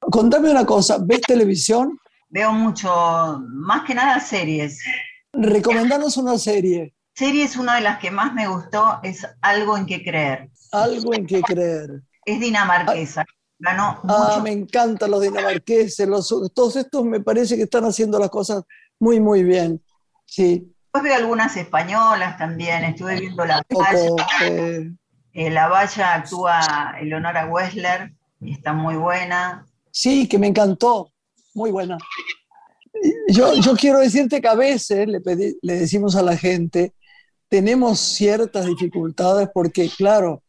[0.00, 1.96] Contame una cosa, ¿ves televisión?
[2.30, 4.82] Veo mucho, más que nada series.
[5.32, 6.96] Recomendanos una serie.
[7.14, 10.50] Series, una de las que más me gustó es Algo en que creer.
[10.72, 12.02] Algo en que creer.
[12.24, 13.24] Es dinamarquesa.
[13.64, 18.62] Ah, me encantan los dinamarqueses, los, todos estos me parece que están haciendo las cosas
[18.98, 19.82] muy, muy bien.
[20.26, 20.72] Sí.
[20.82, 24.26] Después veo algunas españolas también, estuve viendo La Valla.
[24.42, 24.90] Eh.
[25.32, 29.66] Eh, la Valla actúa Eleonora Wessler y está muy buena.
[29.90, 31.12] Sí, que me encantó,
[31.54, 31.98] muy buena.
[33.28, 35.20] Yo, yo quiero decirte que a veces le,
[35.60, 36.94] le decimos a la gente,
[37.48, 40.42] tenemos ciertas dificultades porque, claro,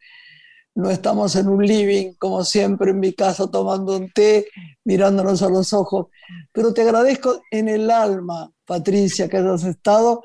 [0.77, 4.45] no estamos en un living, como siempre en mi casa, tomando un té,
[4.85, 6.05] mirándonos a los ojos.
[6.51, 10.21] Pero te agradezco en el alma, Patricia, que hayas estado.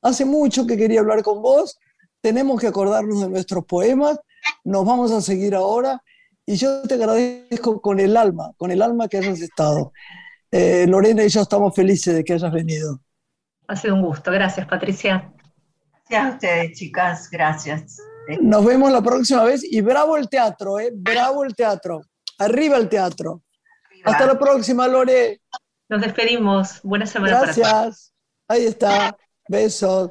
[0.00, 1.80] Hace mucho que quería hablar con vos.
[2.20, 4.20] Tenemos que acordarnos de nuestros poemas.
[4.62, 6.00] Nos vamos a seguir ahora.
[6.46, 9.92] Y yo te agradezco con el alma, con el alma que hayas estado.
[10.52, 13.00] Eh, Lorena y yo estamos felices de que hayas venido.
[13.66, 14.30] Ha sido un gusto.
[14.30, 15.32] Gracias, Patricia.
[16.08, 17.28] Gracias a ustedes, chicas.
[17.28, 18.00] Gracias.
[18.40, 20.90] Nos vemos la próxima vez y bravo el teatro, ¿eh?
[20.94, 22.02] Bravo el teatro.
[22.38, 23.42] Arriba el teatro.
[24.04, 25.40] Hasta la próxima, Lore.
[25.88, 26.80] Nos despedimos.
[26.82, 27.40] Buena semana.
[27.40, 28.12] Gracias.
[28.46, 29.16] Ahí está.
[29.48, 30.10] Besos.